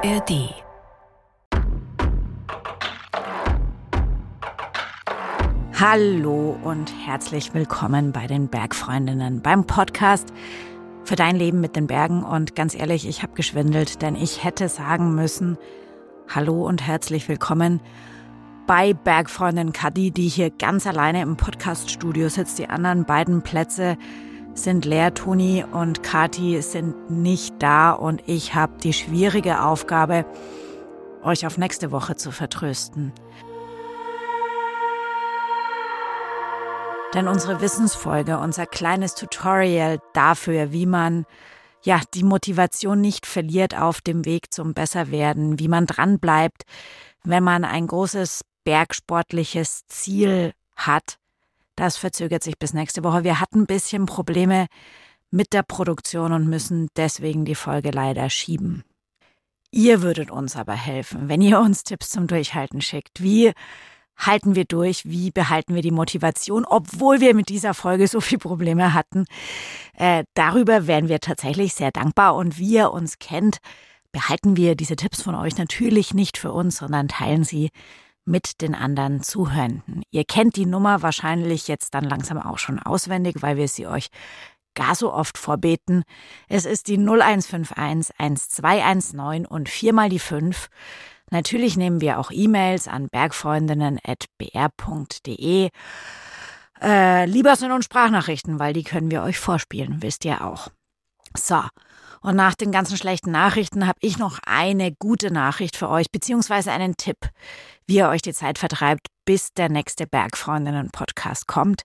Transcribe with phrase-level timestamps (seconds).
[0.00, 0.54] ARD.
[5.74, 10.32] Hallo und herzlich willkommen bei den Bergfreundinnen beim Podcast
[11.02, 12.22] für dein Leben mit den Bergen.
[12.22, 15.58] Und ganz ehrlich, ich habe geschwindelt, denn ich hätte sagen müssen,
[16.28, 17.80] hallo und herzlich willkommen
[18.68, 22.60] bei Bergfreundin Kadi, die hier ganz alleine im Podcaststudio sitzt.
[22.60, 23.98] Die anderen beiden Plätze
[24.54, 25.14] sind leer.
[25.14, 30.24] Toni und Kati sind nicht da und ich habe die schwierige Aufgabe,
[31.22, 33.12] euch auf nächste Woche zu vertrösten.
[37.14, 41.24] Denn unsere Wissensfolge, unser kleines Tutorial dafür, wie man
[41.82, 46.64] ja die Motivation nicht verliert auf dem Weg zum Besserwerden, wie man dranbleibt,
[47.24, 51.18] wenn man ein großes bergsportliches Ziel hat,
[51.78, 53.24] das verzögert sich bis nächste Woche.
[53.24, 54.66] Wir hatten ein bisschen Probleme
[55.30, 58.84] mit der Produktion und müssen deswegen die Folge leider schieben.
[59.70, 63.22] Ihr würdet uns aber helfen, wenn ihr uns Tipps zum Durchhalten schickt.
[63.22, 63.52] Wie
[64.16, 65.04] halten wir durch?
[65.04, 69.26] Wie behalten wir die Motivation, obwohl wir mit dieser Folge so viele Probleme hatten?
[69.94, 72.34] Äh, darüber wären wir tatsächlich sehr dankbar.
[72.34, 73.58] Und wie ihr uns kennt,
[74.10, 77.70] behalten wir diese Tipps von euch natürlich nicht für uns, sondern teilen sie
[78.28, 80.02] mit den anderen Zuhörenden.
[80.10, 84.08] Ihr kennt die Nummer wahrscheinlich jetzt dann langsam auch schon auswendig, weil wir sie euch
[84.74, 86.04] gar so oft vorbeten.
[86.48, 90.68] Es ist die 0151 1219 und viermal die 5.
[91.30, 95.68] Natürlich nehmen wir auch E-Mails an bergfreundinnen.br.de.
[96.80, 100.68] Äh, lieber sind uns Sprachnachrichten, weil die können wir euch vorspielen, wisst ihr auch.
[101.36, 101.60] So,
[102.20, 106.72] und nach den ganzen schlechten Nachrichten habe ich noch eine gute Nachricht für euch, beziehungsweise
[106.72, 107.18] einen Tipp,
[107.86, 111.82] wie ihr euch die Zeit vertreibt, bis der nächste Bergfreundinnen-Podcast kommt.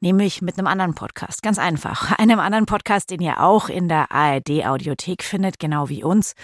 [0.00, 1.42] Nämlich mit einem anderen Podcast.
[1.42, 2.10] Ganz einfach.
[2.18, 6.34] Einem anderen Podcast, den ihr auch in der ARD-Audiothek findet, genau wie uns.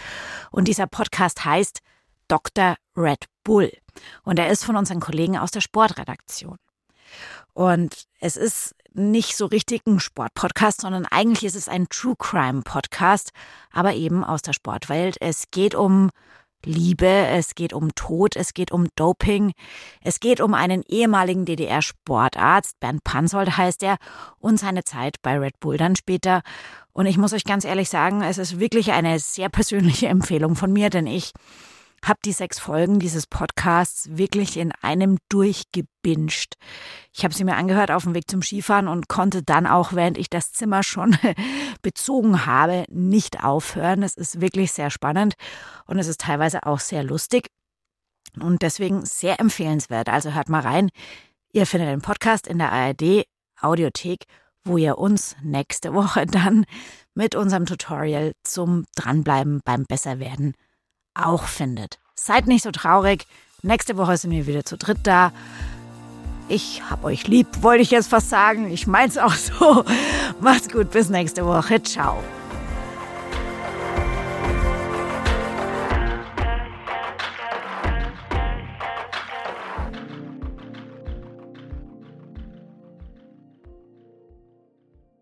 [0.53, 1.81] Und dieser Podcast heißt
[2.29, 2.77] Dr.
[2.97, 3.73] Red Bull.
[4.23, 6.57] Und er ist von unseren Kollegen aus der Sportredaktion.
[7.55, 12.63] Und es ist nicht so richtig ein Sportpodcast, sondern eigentlich ist es ein True Crime
[12.63, 13.31] Podcast,
[13.73, 15.17] aber eben aus der Sportwelt.
[15.21, 16.11] Es geht um
[16.65, 19.53] Liebe, es geht um Tod, es geht um Doping,
[20.03, 23.97] es geht um einen ehemaligen DDR-Sportarzt, Bernd Pansold heißt er,
[24.39, 26.43] und seine Zeit bei Red Bull dann später.
[26.93, 30.73] Und ich muss euch ganz ehrlich sagen, es ist wirklich eine sehr persönliche Empfehlung von
[30.73, 31.33] mir, denn ich
[32.05, 36.55] habe die sechs Folgen dieses Podcasts wirklich in einem durchgebinged.
[37.13, 40.19] Ich habe sie mir angehört auf dem Weg zum Skifahren und konnte dann auch, während
[40.19, 41.17] ich das Zimmer schon
[41.83, 44.03] bezogen habe, nicht aufhören.
[44.03, 45.35] Es ist wirklich sehr spannend
[45.87, 47.49] und es ist teilweise auch sehr lustig
[48.41, 50.09] und deswegen sehr empfehlenswert.
[50.09, 50.91] Also hört mal rein.
[51.53, 53.25] Ihr findet den Podcast in der ARD
[53.61, 54.25] Audiothek,
[54.65, 56.65] wo ihr uns nächste Woche dann
[57.15, 60.55] mit unserem Tutorial zum Dranbleiben beim Besserwerden
[61.19, 61.99] auch findet.
[62.15, 63.27] Seid nicht so traurig.
[63.63, 65.33] Nächste Woche sind wir wieder zu dritt da.
[66.49, 68.71] Ich hab euch lieb, wollte ich jetzt fast sagen.
[68.71, 69.85] Ich mein's auch so.
[70.41, 71.83] Macht's gut, bis nächste Woche.
[71.83, 72.23] Ciao.